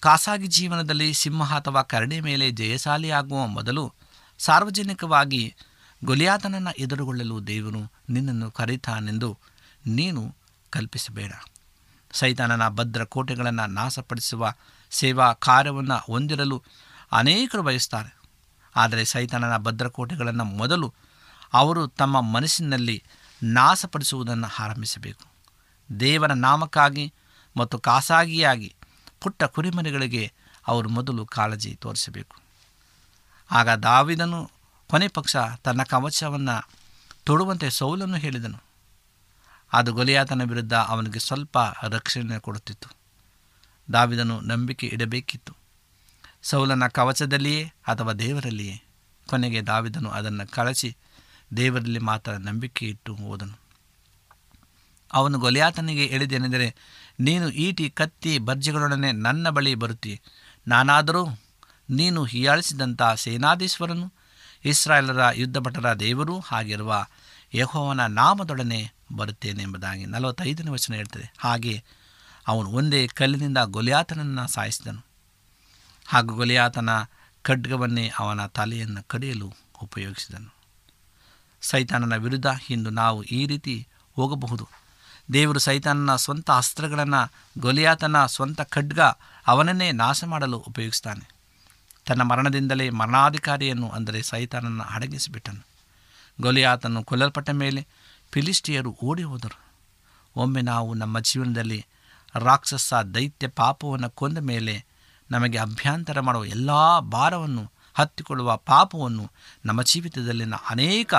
ಖಾಸಗಿ 0.00 0.46
ಜೀವನದಲ್ಲಿ 0.46 1.14
ಸಿಂಹ 1.14 1.54
ಅಥವಾ 1.54 1.82
ಕರಡಿ 1.82 2.20
ಮೇಲೆ 2.20 2.50
ಜಯಶಾಲಿಯಾಗುವ 2.50 3.46
ಮೊದಲು 3.46 3.94
ಸಾರ್ವಜನಿಕವಾಗಿ 4.38 5.54
ಗೊಲಿಯಾತನನ್ನು 6.04 6.72
ಎದುರುಗೊಳ್ಳಲು 6.72 7.46
ದೇವನು 7.46 7.92
ನಿನ್ನನ್ನು 8.10 8.50
ಕರೀತಾನೆಂದು 8.50 9.38
ನೀನು 9.86 10.34
ಕಲ್ಪಿಸಬೇಡ. 10.70 11.32
ಸೈತಾನನ 12.12 12.68
ಭದ್ರ 12.68 13.04
ಕೋಟೆಗಳನ್ನು 13.04 13.66
ನಾಶಪಡಿಸುವ 13.66 14.52
ಸೇವಾ 14.90 15.32
ಕಾರ್ಯವನ್ನು 15.32 15.96
ಹೊಂದಿರಲು 15.96 16.62
ಅನೇಕರು 17.12 17.62
ಬಯಸ್ತಾರೆ. 17.62 18.16
ಆದರೆ 18.76 19.04
ಸೈತಾನನ 19.04 19.56
ಭದ್ರಕೋಟೆಗಳನ್ನು 19.56 20.44
ಮೊದಲು 20.44 20.94
ಅವರು 21.52 21.88
ತಮ್ಮ 21.88 22.20
ಮನಸ್ಸಿನಲ್ಲಿ 22.20 23.04
ನಾಶಪಡಿಸುವುದನ್ನು 23.42 24.62
ಆರಂಭಿಸಬೇಕು. 24.62 25.32
ದೇವರ 26.00 26.32
ನಾಮಕ್ಕಾಗಿ 26.32 27.12
ಮತ್ತು 27.56 27.78
ಖಾಸಗಿಯಾಗಿ 27.78 28.74
ಪುಟ್ಟ 29.20 29.44
ಕುರಿಮರಿಗಳಿಗೆ 29.44 30.32
ಅವರು 30.66 30.88
ಮೊದಲು 30.88 31.26
ಕಾಳಜಿ 31.26 31.74
ತೋರಿಸಬೇಕು. 31.74 32.36
ಆಗ 33.50 33.68
ದಾವಿದನು 33.68 34.50
ಕೊನೆ 34.86 35.08
ಪಕ್ಷ 35.08 35.36
ತನ್ನ 35.36 35.82
ಕವಚವನ್ನು 35.82 36.70
ತೊಡುವಂತೆ 37.24 37.70
ಸೌಲನ್ನು 37.70 38.16
ಹೇಳಿದನು. 38.16 38.62
ಅದು 39.72 39.92
ಗೊಲಿಯಾತನ 39.92 40.42
ವಿರುದ್ಧ 40.42 40.74
ಅವನಿಗೆ 40.74 41.18
ಸ್ವಲ್ಪ 41.18 41.58
ರಕ್ಷಣೆ 41.82 42.38
ಕೊಡುತ್ತಿತ್ತು. 42.38 42.96
ದಾವಿದನು 43.92 44.40
ನಂಬಿಕೆ 44.40 44.86
ಇಡಬೇಕಿತ್ತು. 44.86 45.56
ಸೌಲನ 46.42 46.86
ಕವಚದಲ್ಲಿಯೇ 46.86 47.64
ಅಥವಾ 47.64 48.12
ದೇವರಲ್ಲಿಯೇ 48.12 48.82
ಕೊನೆಗೆ 49.30 49.62
ದಾವಿದನು 49.62 50.10
ಅದನ್ನು 50.10 50.50
ಕಳಚಿ 50.50 50.96
ದೇವರಲ್ಲಿ 51.56 51.98
ಮಾತ್ರ 51.98 52.32
ನಂಬಿಕೆ 52.32 52.86
ಇಟ್ಟು 52.86 53.14
ಹೋದನು. 53.14 53.62
ಅವನು 55.12 55.38
ಗೊಲಿಯಾತನಿಗೆ 55.38 56.06
ಹೇಳಿದೇನೆಂದರೆ 56.06 56.74
ನೀನು 57.20 57.50
ಈಟಿ 57.50 57.90
ಕತ್ತಿ 57.90 58.38
ಬರ್ಜಿಗಳೊಡನೆ 58.38 59.12
ನನ್ನ 59.12 59.48
ಬಳಿ 59.48 59.74
ಬರುತ್ತಿ 59.74 60.20
ನಾನಾದರೂ 60.68 61.26
ನೀನು 61.90 62.24
ಹೀಯಾಳಿಸಿದಂಥ 62.24 63.02
ಸೇನಾಧೀಶ್ವರನು, 63.14 64.12
ಇಸ್ರಾಯೇಲರ 64.64 65.20
ಯುದ್ಧಭಟರ 65.34 65.92
ದೇವರೂ 65.92 66.42
ಆಗಿರುವ 66.52 67.06
ಯಹೋವನ 67.54 68.06
ನಾಮದೊಡನೆ 68.06 68.92
ಬರುತ್ತೇನೆ 69.12 69.62
ಎಂಬುದಾಗಿ 69.62 70.06
ನಲವತ್ತೈದನೇ 70.06 70.70
ವಚನ 70.70 70.94
ಹೇಳ್ತದೆ. 70.94 71.34
ಹಾಗೆ 71.38 71.84
ಅವನು 72.48 72.68
ಒಂದೇ 72.70 73.06
ಕಲ್ಲಿನಿಂದ 73.06 73.58
ಗೊಲಿಯಾತನನ್ನು 73.64 74.48
ಸಾಯಿಸಿದನು. 74.48 75.06
ಹಾಗೂ 76.06 76.34
ಗೊಲಿಯಾತನ 76.34 76.88
ಖಡ್ಗವನ್ನೇ 77.42 78.12
ಅವನ 78.18 78.46
ತಲೆಯನ್ನು 78.46 79.08
ಕಡಿಯಲು 79.08 79.52
ಉಪಯೋಗಿಸಿದನು. 79.82 80.61
ಸೈತಾನನ 81.62 82.16
ವಿರುದ್ಧ 82.16 82.46
ಇಂದು 82.70 82.90
ನಾವು 82.90 83.22
ಈ 83.22 83.46
ರೀತಿ 83.46 83.88
ಹೋಗಬಹುದು. 84.16 84.68
ದೇವರು 85.32 85.58
ಸೈತಾನನ 85.58 86.16
ಸ್ವಂತ 86.16 86.50
ಅಸ್ತ್ರಗಳನ್ನು, 86.50 87.32
ಗೊಲಿಯಾತನ 87.60 88.26
ಸ್ವಂತ 88.26 88.60
ಖಡ್ಗ 88.62 89.00
ಅವನನ್ನೇ 89.46 89.92
ನಾಶ 89.92 90.24
ಮಾಡಲು 90.24 90.58
ಉಪಯೋಗಿಸ್ತಾನೆ. 90.58 91.30
ತನ್ನ 92.06 92.22
ಮರಣದಿಂದಲೇ 92.22 92.90
ಮರಣಾಧಿಕಾರಿಯನ್ನು 92.90 93.88
ಅಂದರೆ 93.88 94.22
ಸೈತಾನನ್ನು 94.22 94.84
ಅಡಗಿಸಿಬಿಟ್ಟನು. 94.84 95.66
ಗೊಲಿಯಾತನು 96.40 97.04
ಕೊಲ್ಲಲ್ಪಟ್ಟ 97.04 97.50
ಮೇಲೆ 97.50 97.86
ಫಿಲಿಸ್ಟಿಯರು 98.32 98.96
ಓಡಿ 99.02 99.22
ಹೋದರು. 99.22 99.58
ಒಮ್ಮೆ 100.36 100.62
ನಾವು 100.62 100.94
ನಮ್ಮ 100.94 101.20
ಜೀವನದಲ್ಲಿ 101.20 101.86
ರಾಕ್ಷಸ 102.34 102.94
ದೈತ್ಯ 102.94 103.48
ಪಾಪವನ್ನು 103.48 104.10
ಕೊಂದ 104.10 104.38
ಮೇಲೆ 104.38 104.84
ನಮಗೆ 105.30 105.58
ಅಭ್ಯಂತರ 105.58 106.20
ಮಾಡುವ 106.20 106.44
ಎಲ್ಲ 106.44 106.70
ಭಾರವನ್ನು 106.98 107.72
ಹತ್ತಿಕೊಳ್ಳುವ 107.94 108.56
ಪಾಪವನ್ನು 108.56 109.32
ನಮ್ಮ 109.64 109.82
ಜೀವಿತದಲ್ಲಿನ 109.82 110.54
ಅನೇಕ 110.70 111.14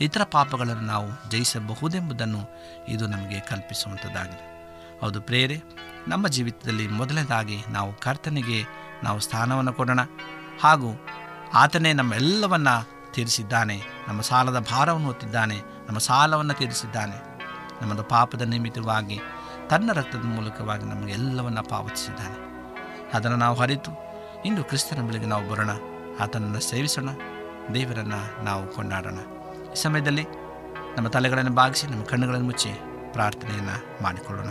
ಇತರ 0.00 0.20
ಪಾಪಗಳನ್ನು 0.22 0.82
ನಾವು 0.82 1.30
ಜಯಿಸಬಹುದೆಂಬುದನ್ನು 1.30 2.40
ಇದು 2.88 3.06
ನಮಗೆ 3.06 3.40
ಕಲ್ಪಿಸುವಂಥದ್ದಾಗಿದೆ. 3.40 4.54
ಹೌದು 5.00 5.20
ಪ್ರೇರೆ 5.20 5.62
ನಮ್ಮ 6.08 6.28
ಜೀವಿತದಲ್ಲಿ 6.28 6.88
ಮೊದಲನೇದಾಗಿ 6.88 7.64
ನಾವು 7.68 7.94
ಕರ್ತನಿಗೆ 7.94 8.64
ನಾವು 9.04 9.20
ಸ್ಥಾನವನ್ನು 9.20 9.72
ಕೊಡೋಣ. 9.72 10.00
ಹಾಗೂ 10.60 11.06
ಆತನೇ 11.54 11.92
ನಮ್ಮೆಲ್ಲವನ್ನು 11.92 13.12
ತೀರಿಸಿದ್ದಾನೆ, 13.12 13.82
ನಮ್ಮ 14.08 14.20
ಸಾಲದ 14.20 14.58
ಭಾರವನ್ನು 14.58 15.06
ಹೊತ್ತಿದ್ದಾನೆ, 15.06 15.56
ನಮ್ಮ 15.56 15.98
ಸಾಲವನ್ನು 15.98 16.54
ತೀರಿಸಿದ್ದಾನೆ. 16.54 17.40
ನಮ್ಮದು 17.82 18.02
ಪಾಪದ 18.02 18.42
ನಿಮಿತ್ತವಾಗಿ 18.42 19.20
ತನ್ನ 19.70 19.92
ರಕ್ತದ 19.92 20.24
ಮೂಲಕವಾಗಿ 20.24 20.84
ನಮಗೆಲ್ಲವನ್ನು 20.84 21.62
ಪಾವತಿಸಿದ್ದಾನೆ. 21.62 22.54
ಅದನ್ನು 23.14 23.36
ನಾವು 23.36 23.56
ಹರಿತು 23.56 23.90
ಇಂದು 24.46 24.64
ಕ್ರಿಸ್ತನ 24.64 25.08
ಬಳಿಗೆ 25.08 25.26
ನಾವು 25.26 25.50
ಬರೋಣ. 25.50 25.70
ಆತನನ್ನು 26.20 26.60
ಸೇವಿಸೋಣ. 26.60 27.08
ದೇವರನ್ನು 27.74 28.44
ನಾವು 28.44 28.66
ಕೊಂಡಾಡೋಣ. 28.66 29.18
ಈ 29.74 29.82
ಸಮಯದಲ್ಲಿ 29.82 30.22
ನಮ್ಮ 30.96 31.08
ತಲೆಗಳನ್ನು 31.08 31.50
ಬಾಗಿಸಿ, 31.50 31.86
ನಮ್ಮ 31.86 32.04
ಕಣ್ಣುಗಳನ್ನು 32.04 32.46
ಮುಚ್ಚಿ 32.46 32.68
ಪ್ರಾರ್ಥನೆಯನ್ನು 33.12 34.02
ಮಾಡಿಕೊಳ್ಳೋಣ. 34.02 34.46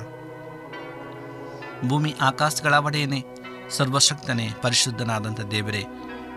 ಭೂಮಿ 1.90 2.16
ಆಕಾಶಗಳ 2.22 2.74
ಒಡೆಯನೇ, 2.74 3.26
ಸರ್ವಶಕ್ತನೇ, 3.70 4.50
ಪರಿಶುದ್ಧನಾದಂಥ 4.62 5.42
ದೇವರೇ, 5.42 5.86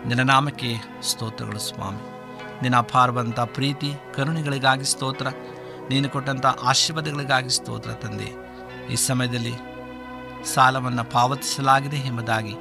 ನಿನ್ನ 0.05 0.21
ನಾಮಕ್ಕೆ 0.21 0.75
ಸ್ತೋತ್ರಗಳು 1.01 1.59
ಸ್ವಾಮಿ. 1.59 2.01
ನಿನ್ನ 2.61 2.77
ಅಪಾರವಂಥ 2.77 3.39
ಪ್ರೀತಿ, 3.39 3.93
ಕರುಣೆಗಳಿಗಾಗಿ 4.15 4.83
ಸ್ತೋತ್ರ, 4.83 5.27
ನೀನು 5.89 6.09
ಕೊಟ್ಟಂಥ 6.09 6.45
ಆಶೀರ್ವಾದಗಳಿಗಾಗಿ 6.45 7.49
ಸ್ತೋತ್ರ 7.49 7.91
ತಂದೆ. 7.91 8.33
ಈ 8.91 8.95
ಸಮಯದಲ್ಲಿ 8.95 9.53
ಸಾಲವನ್ನು 10.55 11.03
ಪಾವತಿಸಲಾಗಿದೆ 11.03 11.97
ಎಂಬುದಾಗಿ 11.97 12.53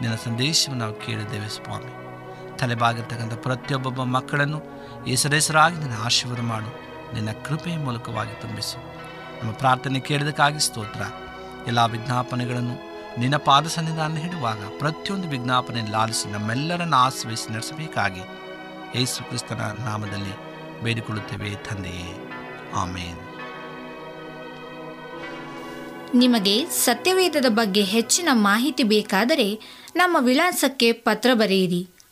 ನಿನ್ನ 0.00 0.14
ಸಂದೇಶವನ್ನು 0.14 0.84
ನಾವು 0.84 1.06
ಕೇಳಿದ್ದೇವೆ 1.06 1.48
ಸ್ವಾಮಿ. 1.48 1.99
ತಲೆಬಾಗಿರ್ತಕ್ಕಂಥ 2.60 3.32
ಪ್ರತಿಯೊಬ್ಬೊಬ್ಬ 3.32 4.02
ಮಕ್ಕಳನ್ನು 4.02 4.62
ಹೆಸರೆಸರಾಗಿ 5.06 5.76
ನಿನ್ನ 5.78 5.92
ಆಶೀರ್ವಾದ 6.04 6.40
ಮಾಡು. 6.40 6.90
ನಿನ್ನ 7.14 7.28
ಕೃಪೆಯ 7.32 7.76
ಮೂಲಕವಾಗಿ 7.76 8.40
ತುಂಬಿಸು. 8.40 8.78
ನಮ್ಮ 9.42 9.52
ಪ್ರಾರ್ಥನೆ 9.52 10.00
ಕೇಳಿದಕ್ಕಾಗಿ 10.00 10.60
ಸ್ತೋತ್ರ. 10.60 11.02
ಎಲ್ಲ 11.66 11.84
ವಿಜ್ಞಾಪನೆಗಳನ್ನು 11.84 12.90
ನಿನ್ನ 13.20 13.36
ಪಾದ 13.36 13.66
ಸನ್ನಿಧಾನ 13.66 14.16
ಹಿಡುವಾಗ 14.16 14.58
ಪ್ರತಿಯೊಂದು 14.78 15.28
ವಿಜ್ಞಾಪನೆ 15.28 15.90
ಲಾಲಿಸಿ 15.90 16.30
ನಮ್ಮೆಲ್ಲರನ್ನು 16.30 16.96
ಆಶ್ರಯಿಸಿ 16.96 17.52
ನಡೆಸಬೇಕಾಗಿ 17.52 18.20
ಯೇಸು 18.98 19.24
ಕ್ರಿಸ್ತನ 19.24 19.60
ನಾಮದಲ್ಲಿ 19.84 20.50
ಬೇಡಿಕೊಳ್ಳುತ್ತೇವೆ 20.82 21.54
ತಂದೆಯೇ. 21.54 22.32
ಆಮೇನ್. 22.74 23.18
ನಿಮಗೆ 26.14 26.66
ಸತ್ಯವೇದದ 26.66 27.46
ಬಗ್ಗೆ 27.48 27.84
ಹೆಚ್ಚಿನ 27.84 28.28
ಮಾಹಿತಿ 28.32 28.82
ಬೇಕಾದರೆ 28.82 29.60
ನಮ್ಮ 29.96 30.16
ವಿಳಾಸಕ್ಕೆ 30.20 30.92
ಪತ್ರ 30.92 31.30
ಬರೆಯಿರಿ. 31.34 31.88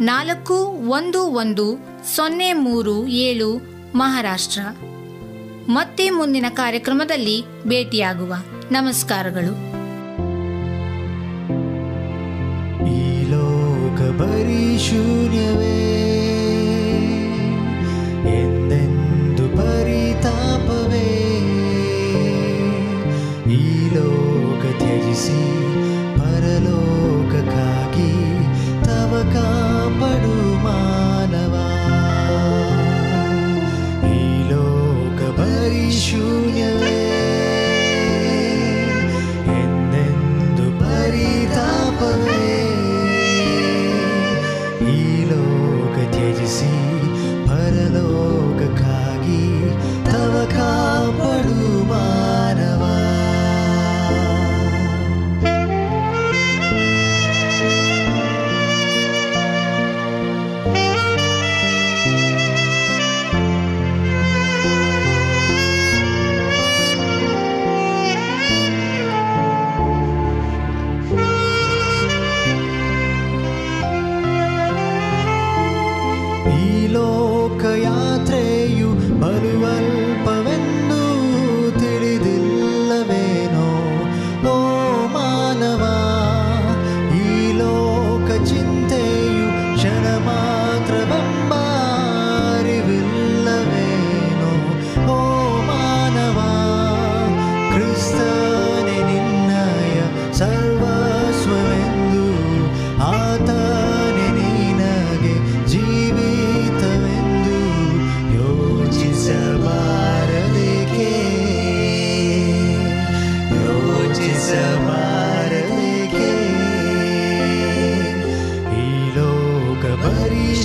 ನಾಲ್ಕು, 0.00 0.54
ಒಂದು 0.88 1.24
ಒಂದು, 1.24 1.76
ಸೊನ್ನೆ, 2.16 2.52
ಮೂರು, 2.52 3.06
ಏಳು, 3.06 3.56
ಮಹಾರಾಷ್ಟ್ರ. 3.94 4.60
ಮತ್ತೆ 5.68 6.10
ಮುಂದಿನ 6.10 6.46
ಕಾರ್ಯಕ್ರಮದಲ್ಲಿ 6.48 7.44
ಭೇಟಿಯಾಗುವ. 7.66 8.34
ನಮಸ್ಕಾರಗಳು. 8.70 9.72
ಈ 12.86 13.30
ಲೋಕ 13.30 14.00
ಬರೀ 14.00 14.78
ಶೂನ್ಯವೇ. 14.78 15.91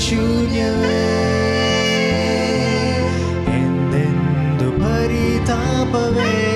ಶೂನ್ಯವೇ 0.08 1.00
ಎಂದೆಂದು 3.48 4.72
ಪರಿತಾಪವೇ? 4.80 6.47